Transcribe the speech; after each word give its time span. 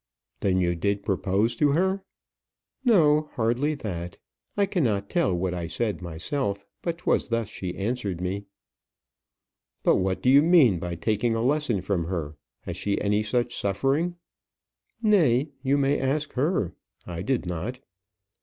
"Then 0.39 0.59
you 0.59 0.73
did 0.73 1.05
propose 1.05 1.55
to 1.57 1.73
her?" 1.73 2.03
"No; 2.83 3.29
hardly 3.35 3.75
that. 3.75 4.17
I 4.57 4.65
cannot 4.65 5.11
tell 5.11 5.31
what 5.35 5.53
I 5.53 5.67
said 5.67 6.01
myself; 6.01 6.65
but 6.81 6.97
'twas 6.97 7.27
thus 7.27 7.49
she 7.49 7.77
answered 7.77 8.19
me." 8.19 8.45
"But 9.83 9.97
what 9.97 10.23
do 10.23 10.31
you 10.31 10.41
mean 10.41 10.79
by 10.79 10.95
taking 10.95 11.33
a 11.35 11.43
lesson 11.43 11.81
from 11.81 12.05
her? 12.05 12.35
Has 12.61 12.77
she 12.77 12.99
any 12.99 13.21
such 13.21 13.55
suffering?" 13.55 14.15
"Nay! 15.03 15.51
You 15.61 15.77
may 15.77 15.99
ask 15.99 16.33
her. 16.33 16.73
I 17.05 17.21
did 17.21 17.45
not." 17.45 17.79